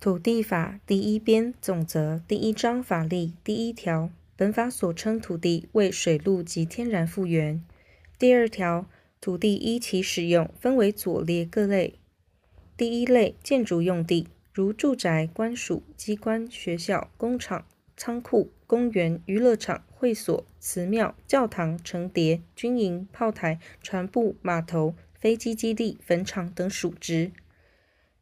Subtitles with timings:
[0.00, 7.62] 土地法第一编总则第一章法例第一条，本法所称土地为水陆及天然复原。
[8.18, 8.86] 第二条，
[9.20, 11.98] 土地依其使用分为左列各类。
[12.78, 27.32] 第一类，建筑用地，如住宅、官署、机关、学校、工厂、仓库、公园、娱乐场、会所、祠庙、教堂、城牒、军营、炮台、船坝、码头、飞机基地、坟场等属之。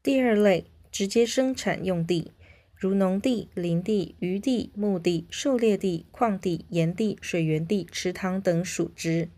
[0.03, 0.65] 第二类。
[0.91, 2.33] 直接生产用地，
[2.75, 9.29] 如农地、林地、渔地、牧地、狩猎地、矿地、盐地、水源地、池塘等属之。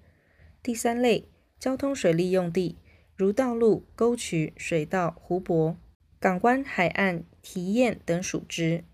[0.62, 1.25] 第三类，
[1.59, 2.77] 交通水利用地，
[3.16, 5.77] 如道路、沟渠、水道、湖泊、
[6.19, 8.84] 港湾、海岸、堤堰等属之。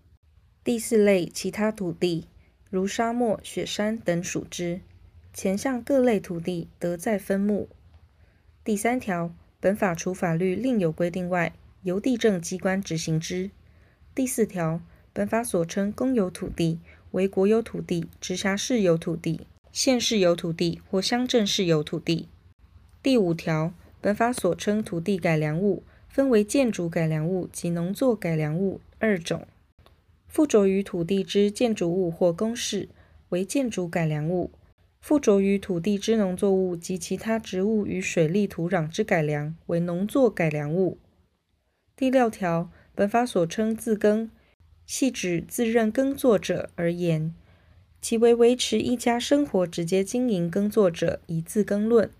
[0.63, 2.27] 第四类，其他土地，
[2.69, 4.81] 如沙漠、雪山等属之。
[5.33, 7.69] 前项各类土地得再分目。
[8.63, 13.51] 第三条，本法除法律另有规定外，由地政机关执行之。
[14.13, 14.81] 第四条，
[15.13, 16.79] 本法所称公有土地，
[17.11, 22.27] 为国有土地、直辖市有土地、县市有土地或乡镇市有土地。
[23.01, 29.47] 第五条，本法所称土地改良物，分为建筑改良物及农作改良物二种。
[30.27, 32.89] 附着于土地之建筑物或工事，
[33.29, 34.51] 为建筑改良物；
[34.99, 40.97] 附着于土地之农作物及其他植物与水利土壤之改良，为农作改良物。
[41.97, 44.29] 第六条，本法所称自耕，
[44.85, 47.33] 系指自认耕作者而言，
[47.99, 52.11] 其为维持一家生活直接经营耕作者，以自耕论。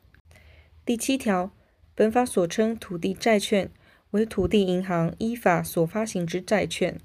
[0.83, 1.51] 第七条，
[1.93, 3.69] 本法所称土地债券，
[4.09, 6.99] 为土地银行依法所发行之债券。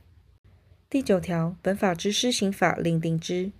[0.89, 3.53] 第九条，本法之施行法令定之。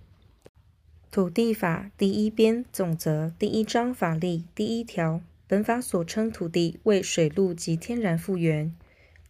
[1.11, 8.73] 土地法第一编总则第一章法例第一条，本法所称土地为水陆及天然复原。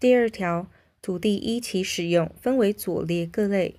[0.03, 0.69] 第二条，
[1.01, 3.75] 土地依其使用分为左列各类。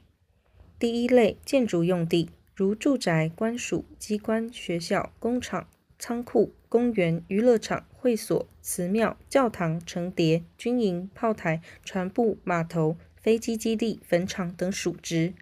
[0.79, 5.69] 第一类，建筑用地，如住宅、官署、机关、学校、工厂、
[5.99, 15.35] 仓库、公园、娱乐场、会所、祠庙、教堂、城牒、军营、炮台、船坝、码头、飞机基地、坟场等属之。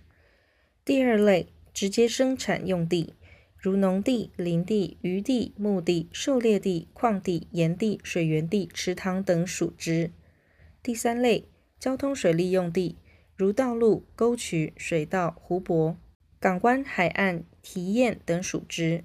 [0.85, 3.15] 第二类，直接生产用地，
[3.57, 10.11] 如农地、林地、渔地、牧地、狩猎地、矿地、盐地、水源地、池塘等属之。
[10.85, 11.45] 第三类，
[11.79, 12.97] 交通水利用地，
[13.37, 15.97] 如道路、沟渠、水道、湖泊、
[16.41, 19.05] 港湾、海岸、堤堰等属之。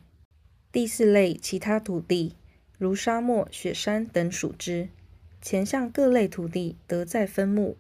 [0.72, 2.36] 第四类，其他土地，
[2.80, 4.90] 如沙漠、雪山等属之。
[5.40, 7.78] 前项各类土地得再分目。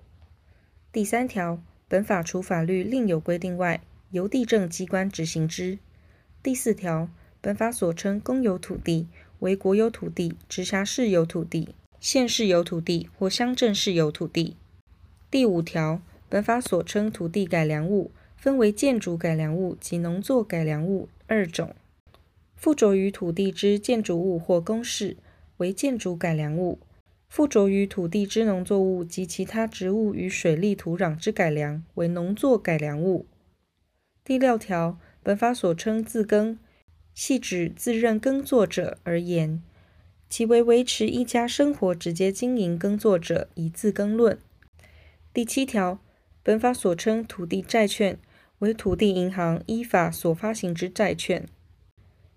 [0.91, 3.81] 第三条，本法除法律另有规定外，
[4.11, 5.79] 由地政机关执行之。
[6.43, 7.09] 第四条，
[7.41, 9.07] 本法所称公有土地，
[9.39, 11.73] 为国有土地、直辖市有土地。
[11.99, 14.55] 县市有土地或乡镇市有土地。
[15.31, 21.75] 第五条，本法所称土地改良物，分为建筑改良物及农作改良物二种。
[22.55, 25.17] 附着于土地之建筑物或工事，
[25.57, 26.79] 为建筑改良物；
[27.27, 33.25] 附着于土地之农作物及其他植物与水利土壤之改良，为农作改良物。
[34.23, 36.57] 第六条，本法所称自耕，
[37.13, 39.61] 系指自认耕作者而言。
[40.29, 44.37] 其为维持一家生活直接经营耕作者，一字耕论。
[45.33, 45.99] 第七条，
[46.43, 48.19] 本法所称土地债券，
[48.59, 51.47] 为土地银行依法所发行之债券。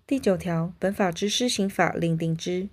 [0.07, 2.69] 第九条，本法之施行法令定之。